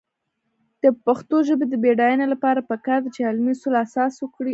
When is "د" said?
0.83-0.85, 1.69-1.75